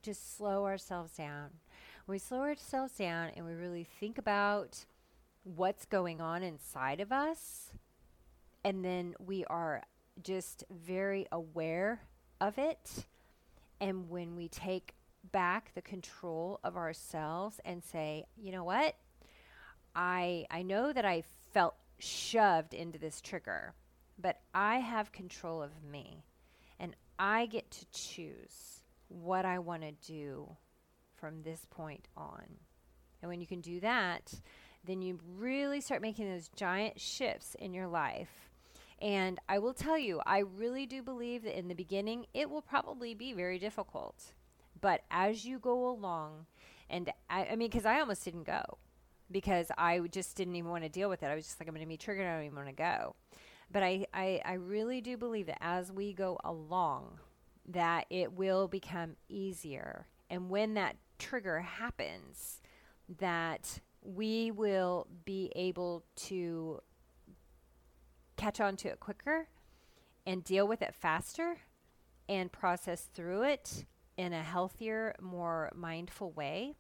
just 0.03 0.37
slow 0.37 0.67
ourselves 0.67 1.17
down, 1.17 1.51
when 2.07 2.15
we 2.15 2.19
slow 2.21 2.43
ourselves 2.43 2.93
down 2.93 3.31
and 3.37 3.45
we 3.45 3.55
really 3.55 3.89
think 3.99 4.19
about 4.19 4.85
what's 5.43 5.85
going 5.85 6.21
on 6.21 6.45
inside 6.45 7.01
of 7.01 7.11
us, 7.11 7.73
and 8.63 8.85
then 8.85 9.15
we 9.19 9.45
are 9.47 9.83
just 10.23 10.65
very 10.71 11.27
aware 11.33 12.01
of 12.41 12.59
it. 12.59 13.07
And 13.81 14.09
when 14.11 14.37
we 14.37 14.49
take 14.49 14.95
back 15.33 15.73
the 15.75 15.83
control 15.83 16.61
of 16.65 16.77
ourselves 16.77 17.61
and 17.65 17.83
say, 17.83 18.25
you 18.37 18.53
know 18.53 18.65
what? 18.65 18.95
I 19.95 20.47
I 20.51 20.63
know 20.63 20.93
that 20.93 21.05
I 21.05 21.25
felt 21.53 21.75
shoved 21.99 22.75
into 22.75 22.99
this 22.99 23.21
trigger, 23.21 23.75
but 24.19 24.41
I 24.55 24.79
have 24.79 25.13
control 25.13 25.63
of 25.63 25.71
me 25.83 26.25
and 26.79 26.95
I 27.19 27.47
get 27.47 27.71
to 27.73 27.87
choose 27.93 28.83
what 29.09 29.45
I 29.45 29.59
want 29.59 29.83
to 29.83 29.93
do 30.07 30.57
from 31.17 31.43
this 31.43 31.67
point 31.71 32.09
on. 32.17 32.45
And 33.21 33.29
when 33.29 33.41
you 33.41 33.47
can 33.47 33.61
do 33.61 33.81
that, 33.81 34.33
then 34.85 35.03
you 35.03 35.19
really 35.37 35.81
start 35.81 36.01
making 36.01 36.31
those 36.31 36.49
giant 36.57 36.99
shifts 36.99 37.55
in 37.59 37.75
your 37.75 37.87
life 37.87 38.50
and 39.01 39.39
I 39.49 39.59
will 39.59 39.75
tell 39.75 39.99
you, 39.99 40.21
I 40.27 40.41
really 40.41 40.87
do 40.87 41.03
believe 41.03 41.43
that 41.45 41.59
in 41.59 41.69
the 41.69 41.75
beginning, 41.75 42.27
it 42.35 42.51
will 42.51 42.63
probably 42.63 43.15
be 43.15 43.33
very 43.33 43.59
difficult. 43.59 44.35
But 44.81 45.03
as 45.11 45.45
you 45.45 45.59
go 45.59 45.89
along, 45.89 46.47
and 46.89 47.11
I, 47.29 47.47
I 47.47 47.57
mean, 47.57 47.71
because 47.71 47.87
I 47.87 48.01
almost 48.01 48.25
didn't 48.25 48.45
go 48.45 48.79
because 49.31 49.71
I 49.79 50.01
just 50.11 50.37
didn't 50.37 50.57
even 50.57 50.71
want 50.71 50.83
to 50.83 50.89
deal 50.89 51.09
with 51.09 51.23
it. 51.23 51.27
I 51.27 51.35
was 51.35 51.45
just 51.45 51.61
like, 51.61 51.69
I'm 51.69 51.75
going 51.75 51.85
to 51.85 51.89
be 51.89 51.97
triggered. 51.97 52.27
I 52.27 52.35
don't 52.35 52.45
even 52.45 52.57
want 52.57 52.69
to 52.69 52.75
go. 52.75 53.15
But 53.71 53.83
I, 53.83 54.07
I, 54.13 54.41
I 54.45 54.53
really 54.55 55.01
do 55.01 55.17
believe 55.17 55.47
that 55.47 55.63
as 55.63 55.93
we 55.93 56.13
go 56.13 56.39
along, 56.45 57.21
that 57.69 58.07
it 58.11 58.33
will 58.33 58.67
become 58.67 59.17
easier. 59.29 60.07
And 60.29 60.51
when 60.51 60.75
that 60.75 60.97
trigger 61.19 61.61
happens, 61.61 62.61
that 63.19 63.81
we 64.03 64.51
will 64.51 65.07
be 65.25 65.53
able 65.55 66.05
to 66.17 66.81
catch 68.41 68.61
on 68.61 68.75
to 68.75 68.89
it 68.89 69.01
quicker 69.01 69.49
and 70.27 70.43
deal 70.43 70.67
with 70.67 70.81
it 70.81 70.95
faster 70.95 71.59
and 72.29 72.51
process 72.51 73.09
through 73.13 73.43
it 73.43 73.85
in 74.17 74.33
a 74.33 74.43
healthier, 74.43 75.15
more 75.21 75.71
mindful 75.75 76.31
way. 76.33 76.75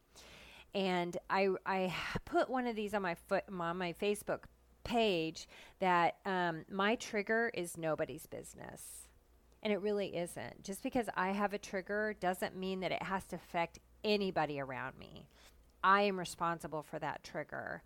And 0.74 1.16
I, 1.28 1.48
I 1.66 1.92
put 2.24 2.48
one 2.48 2.66
of 2.66 2.76
these 2.76 2.94
on 2.94 3.02
my 3.02 3.14
foot 3.14 3.44
on 3.50 3.76
my 3.76 3.92
Facebook 3.92 4.44
page 4.84 5.48
that 5.80 6.16
um, 6.24 6.64
my 6.70 6.94
trigger 6.94 7.50
is 7.52 7.76
nobody's 7.76 8.26
business. 8.26 9.08
And 9.62 9.72
it 9.72 9.82
really 9.82 10.16
isn't. 10.16 10.64
Just 10.64 10.82
because 10.82 11.10
I 11.14 11.32
have 11.32 11.52
a 11.52 11.58
trigger 11.58 12.14
doesn't 12.18 12.56
mean 12.56 12.80
that 12.80 12.92
it 12.92 13.02
has 13.02 13.24
to 13.26 13.36
affect 13.36 13.78
anybody 14.02 14.58
around 14.60 14.98
me. 14.98 15.26
I 15.84 16.02
am 16.02 16.18
responsible 16.18 16.82
for 16.82 16.98
that 16.98 17.22
trigger 17.22 17.82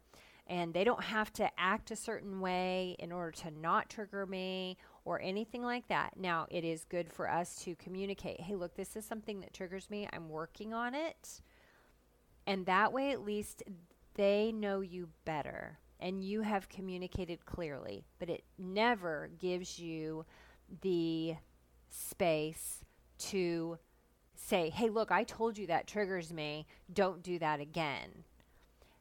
and 0.47 0.75
they 0.75 0.85
don't 0.85 1.03
have 1.03 1.33
to 1.35 1.51
act 1.59 1.91
a 1.91 1.97
certain 1.97 2.41
way 2.41 2.97
in 2.99 3.13
order 3.13 3.31
to 3.31 3.51
not 3.51 3.89
trigger 3.89 4.27
me 4.27 4.77
or 5.05 5.21
anything 5.21 5.63
like 5.63 5.89
that. 5.89 6.15
Now, 6.17 6.47
it 6.51 6.65
is 6.65 6.85
good 6.85 7.11
for 7.11 7.31
us 7.31 7.57
to 7.65 7.75
communicate 7.77 8.41
hey, 8.41 8.55
look, 8.55 8.75
this 8.77 8.97
is 8.97 9.05
something 9.05 9.41
that 9.41 9.55
triggers 9.55 9.89
me. 9.89 10.09
I'm 10.13 10.29
working 10.29 10.75
on 10.75 10.95
it. 10.95 11.43
And 12.47 12.67
that 12.67 12.93
way, 12.93 13.11
at 13.11 13.25
least, 13.25 13.63
they 14.15 14.53
know 14.53 14.81
you 14.81 15.09
better 15.25 15.79
and 15.99 16.23
you 16.23 16.43
have 16.43 16.69
communicated 16.69 17.47
clearly. 17.47 18.05
But 18.19 18.29
it 18.29 18.45
never 18.59 19.31
gives 19.39 19.79
you 19.79 20.27
the 20.83 21.37
space 21.89 22.85
to 23.17 23.79
say, 24.37 24.69
hey, 24.69 24.91
look, 24.91 25.11
I 25.11 25.25
told 25.25 25.57
you 25.57 25.69
that 25.69 25.87
triggers 25.87 26.35
me. 26.35 26.67
Don't 26.93 27.23
do 27.23 27.39
that 27.39 27.61
again 27.61 28.25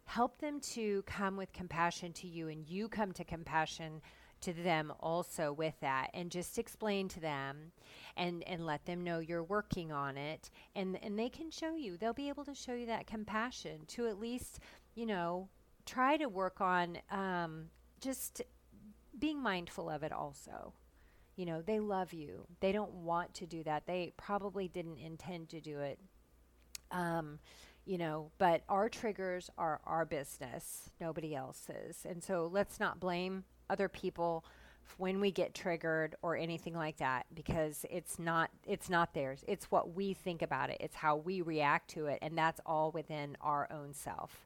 help 0.06 0.40
them 0.40 0.60
to 0.60 1.02
come 1.04 1.38
with 1.38 1.54
compassion 1.54 2.14
to 2.14 2.28
you 2.28 2.48
and 2.50 2.68
you 2.68 2.88
come 2.88 3.12
to 3.14 3.24
compassion 3.24 4.02
to 4.44 4.52
them 4.52 4.92
also 5.00 5.54
with 5.54 5.74
that. 5.80 6.10
And 6.14 6.30
just 6.30 6.60
explain 6.60 7.08
to 7.10 7.20
them 7.20 7.72
and 8.18 8.44
and 8.44 8.66
let 8.66 8.86
them 8.86 9.04
know 9.04 9.20
you're 9.20 9.44
working 9.44 9.92
on 9.92 10.18
it. 10.18 10.50
And 10.76 11.00
and 11.02 11.18
they 11.18 11.30
can 11.30 11.50
show 11.50 11.76
you 11.76 11.98
they'll 11.98 12.14
be 12.14 12.30
able 12.30 12.46
to 12.46 12.54
show 12.54 12.74
you 12.74 12.86
that 12.88 13.08
compassion 13.08 13.86
to 13.88 14.08
at 14.08 14.20
least 14.20 14.60
you 14.96 15.06
know 15.06 15.48
try 15.86 16.18
to 16.18 16.28
work 16.28 16.62
on 16.62 16.98
um, 17.10 17.66
just 18.00 18.42
being 19.18 19.42
mindful 19.42 19.90
of 19.90 20.04
it 20.04 20.12
also. 20.12 20.74
You 21.38 21.46
know 21.46 21.62
they 21.62 21.80
love 21.80 22.14
you. 22.14 22.46
They 22.60 22.74
don't 22.74 22.94
want 22.94 23.34
to 23.36 23.46
do 23.46 23.64
that. 23.64 23.86
They 23.88 24.12
probably 24.18 24.68
didn't 24.68 25.00
intend 25.00 25.50
to 25.50 25.62
do 25.62 25.80
it. 25.80 26.00
Um, 26.92 27.40
you 27.86 27.98
know, 27.98 28.32
but 28.38 28.64
our 28.70 28.90
triggers 28.90 29.50
are 29.58 29.82
our 29.86 30.06
business, 30.06 30.90
nobody 31.02 31.36
else's. 31.36 32.06
And 32.08 32.24
so 32.24 32.50
let's 32.52 32.80
not 32.80 33.00
blame 33.00 33.44
other 33.70 33.90
people 33.90 34.46
when 34.98 35.20
we 35.20 35.32
get 35.32 35.54
triggered 35.54 36.16
or 36.22 36.36
anything 36.36 36.76
like 36.76 36.98
that 36.98 37.26
because 37.34 37.86
it's 37.90 38.20
not 38.20 38.50
it's 38.68 38.90
not 38.90 39.14
theirs. 39.14 39.44
It's 39.48 39.72
what 39.72 39.96
we 39.96 40.14
think 40.14 40.42
about 40.42 40.70
it. 40.70 40.78
It's 40.80 40.96
how 40.96 41.18
we 41.18 41.42
react 41.42 41.90
to 41.92 42.08
it 42.08 42.20
and 42.22 42.38
that's 42.38 42.60
all 42.66 42.92
within 42.92 43.38
our 43.42 43.68
own 43.72 43.94
self 43.94 44.46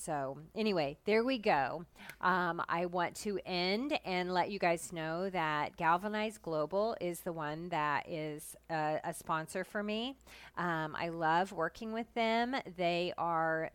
so 0.00 0.38
anyway 0.54 0.96
there 1.04 1.24
we 1.24 1.38
go 1.38 1.84
Um, 2.20 2.62
I 2.68 2.86
want 2.86 3.14
to 3.16 3.38
end 3.46 3.98
and 4.04 4.32
let 4.32 4.50
you 4.50 4.58
guys 4.58 4.92
know 4.92 5.30
that 5.30 5.76
Galvanize 5.76 6.38
Global 6.38 6.96
is 7.00 7.20
the 7.20 7.32
one 7.32 7.68
that 7.70 8.08
is 8.08 8.56
a, 8.70 9.00
a 9.04 9.14
sponsor 9.14 9.64
for 9.64 9.82
me. 9.82 10.16
Um, 10.58 10.94
I 10.98 11.08
love 11.08 11.52
working 11.52 11.92
with 11.92 12.12
them. 12.14 12.56
They 12.76 13.12
are 13.16 13.70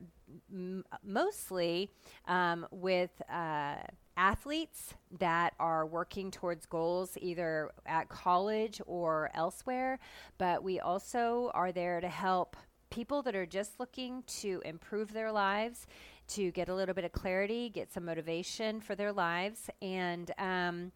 m- 0.52 0.86
mostly 1.04 1.90
um, 2.28 2.68
with 2.72 3.12
uh, 3.32 3.76
athletes 4.18 4.94
that 5.20 5.54
are 5.60 5.86
working 5.86 6.32
towards 6.32 6.66
goals 6.68 7.18
either 7.22 7.72
at 7.86 8.10
college 8.10 8.80
or 8.86 9.32
elsewhere, 9.34 10.00
but 10.38 10.64
we 10.64 10.80
also 10.80 11.52
are 11.54 11.72
there 11.72 12.00
to 12.00 12.10
help 12.10 12.56
people 12.92 13.22
that 13.24 13.36
are 13.36 13.46
just 13.48 13.80
looking 13.80 14.24
to 14.28 14.62
improve 14.64 15.12
their 15.14 15.32
lives, 15.32 15.86
to 16.28 16.52
get 16.52 16.70
a 16.70 16.76
little 16.76 16.96
bit 16.96 17.06
of 17.06 17.12
clarity, 17.12 17.70
get 17.70 17.92
some 17.92 18.06
motivation 18.06 18.82
for 18.82 18.96
their 18.96 19.14
lives. 19.14 19.70
And 19.82 20.32
um, 20.38 20.92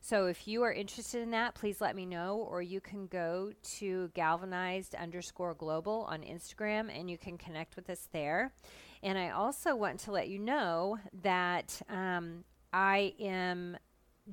so 0.00 0.26
if 0.26 0.48
you 0.48 0.62
are 0.62 0.72
interested 0.72 1.22
in 1.22 1.30
that, 1.30 1.54
please 1.54 1.80
let 1.80 1.94
me 1.94 2.06
know, 2.06 2.46
or 2.50 2.60
you 2.60 2.80
can 2.80 3.06
go 3.06 3.52
to 3.78 4.10
galvanized 4.14 4.94
underscore 4.96 5.54
global 5.54 6.06
on 6.10 6.22
Instagram 6.22 6.90
and 6.92 7.08
you 7.08 7.16
can 7.16 7.38
connect 7.38 7.76
with 7.76 7.88
us 7.88 8.08
there. 8.12 8.52
And 9.04 9.16
I 9.16 9.30
also 9.30 9.76
want 9.76 10.00
to 10.00 10.12
let 10.12 10.28
you 10.28 10.38
know 10.38 10.98
that 11.22 11.80
um, 11.88 12.44
I 12.72 13.14
am 13.20 13.76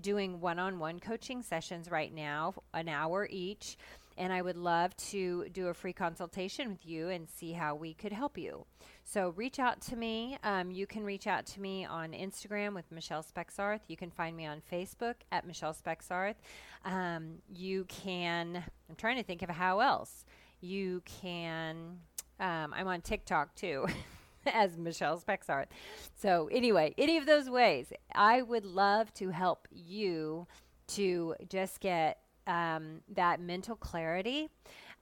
doing 0.01 0.39
one 0.39 0.59
on 0.59 0.79
one 0.79 0.99
coaching 0.99 1.41
sessions 1.41 1.89
right 1.89 2.13
now, 2.13 2.53
an 2.73 2.89
hour 2.89 3.27
each. 3.29 3.77
And 4.19 4.33
I 4.33 4.41
would 4.41 4.57
love 4.57 4.95
to 4.97 5.45
do 5.53 5.67
a 5.67 5.73
free 5.73 5.93
consultation 5.93 6.69
with 6.69 6.85
you 6.85 7.07
and 7.07 7.27
see 7.29 7.53
how 7.53 7.73
we 7.73 7.93
could 7.93 8.11
help 8.11 8.37
you. 8.37 8.65
So 9.05 9.33
reach 9.37 9.59
out 9.59 9.81
to 9.83 9.95
me. 9.95 10.37
Um, 10.43 10.71
you 10.71 10.85
can 10.85 11.03
reach 11.03 11.25
out 11.25 11.45
to 11.47 11.61
me 11.61 11.85
on 11.85 12.11
Instagram 12.11 12.75
with 12.75 12.91
Michelle 12.91 13.23
Spexarth. 13.23 13.79
You 13.87 13.95
can 13.95 14.11
find 14.11 14.35
me 14.35 14.45
on 14.45 14.61
Facebook 14.71 15.15
at 15.31 15.47
Michelle 15.47 15.73
Spexarth. 15.73 16.35
Um, 16.83 17.35
you 17.47 17.85
can, 17.85 18.63
I'm 18.89 18.95
trying 18.97 19.17
to 19.17 19.23
think 19.23 19.41
of 19.41 19.49
how 19.49 19.79
else. 19.79 20.25
You 20.59 21.01
can, 21.05 21.99
um, 22.41 22.73
I'm 22.75 22.87
on 22.87 23.01
TikTok 23.01 23.55
too. 23.55 23.87
as 24.45 24.77
Michelle 24.77 25.19
Spexarth. 25.19 25.67
So, 26.15 26.49
anyway, 26.51 26.93
any 26.97 27.17
of 27.17 27.25
those 27.25 27.49
ways, 27.49 27.91
I 28.13 28.41
would 28.41 28.65
love 28.65 29.13
to 29.15 29.29
help 29.29 29.67
you 29.71 30.47
to 30.87 31.35
just 31.47 31.79
get 31.79 32.19
um, 32.49 33.01
that 33.13 33.39
mental 33.39 33.75
clarity. 33.75 34.49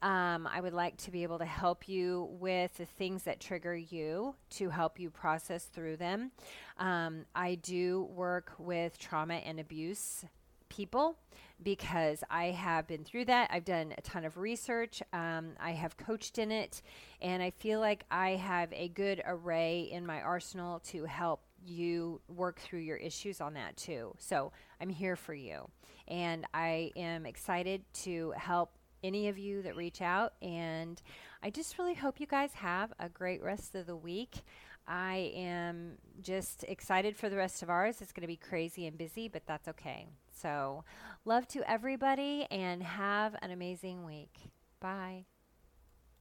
Um, 0.03 0.45
I 0.45 0.61
would 0.61 0.73
like 0.73 0.97
to 0.97 1.11
be 1.11 1.23
able 1.23 1.39
to 1.39 1.45
help 1.45 1.89
you 1.89 2.29
with 2.39 2.77
the 2.77 2.85
things 2.85 3.23
that 3.23 3.39
trigger 3.39 3.75
you 3.75 4.35
to 4.51 4.69
help 4.69 4.99
you 4.99 5.09
process 5.09 5.65
through 5.65 5.97
them. 5.97 6.31
Um, 6.77 7.25
I 7.33 7.55
do 7.55 8.07
work 8.13 8.51
with 8.59 8.99
trauma 8.99 9.35
and 9.35 9.59
abuse 9.59 10.23
people 10.69 11.17
because 11.63 12.23
I 12.29 12.47
have 12.47 12.85
been 12.85 13.03
through 13.03 13.25
that. 13.25 13.49
I've 13.51 13.65
done 13.65 13.95
a 13.97 14.01
ton 14.01 14.25
of 14.25 14.37
research. 14.37 15.01
Um, 15.13 15.53
I 15.59 15.71
have 15.71 15.97
coached 15.97 16.37
in 16.37 16.51
it, 16.51 16.83
and 17.19 17.41
I 17.41 17.49
feel 17.49 17.79
like 17.79 18.03
I 18.11 18.31
have 18.31 18.71
a 18.73 18.89
good 18.89 19.23
array 19.25 19.89
in 19.91 20.05
my 20.05 20.21
arsenal 20.21 20.79
to 20.91 21.05
help 21.05 21.41
you 21.67 22.21
work 22.27 22.59
through 22.59 22.79
your 22.79 22.97
issues 22.97 23.41
on 23.41 23.53
that 23.55 23.77
too. 23.77 24.13
So 24.17 24.51
I'm 24.79 24.89
here 24.89 25.15
for 25.15 25.33
you, 25.33 25.69
and 26.07 26.45
I 26.53 26.91
am 26.95 27.25
excited 27.25 27.83
to 28.03 28.33
help 28.37 28.71
any 29.03 29.27
of 29.27 29.37
you 29.37 29.61
that 29.61 29.75
reach 29.75 30.01
out. 30.01 30.33
And 30.41 31.01
I 31.43 31.49
just 31.49 31.77
really 31.77 31.93
hope 31.93 32.19
you 32.19 32.27
guys 32.27 32.53
have 32.53 32.93
a 32.99 33.09
great 33.09 33.41
rest 33.43 33.75
of 33.75 33.85
the 33.85 33.95
week. 33.95 34.41
I 34.87 35.31
am 35.35 35.97
just 36.21 36.63
excited 36.63 37.15
for 37.15 37.29
the 37.29 37.35
rest 37.35 37.61
of 37.61 37.69
ours. 37.69 38.01
It's 38.01 38.13
going 38.13 38.21
to 38.21 38.27
be 38.27 38.37
crazy 38.37 38.87
and 38.87 38.97
busy, 38.97 39.27
but 39.27 39.45
that's 39.45 39.67
okay. 39.67 40.07
So, 40.31 40.83
love 41.25 41.47
to 41.49 41.69
everybody 41.69 42.47
and 42.49 42.81
have 42.83 43.35
an 43.41 43.51
amazing 43.51 44.05
week. 44.05 44.37
Bye. 44.79 45.25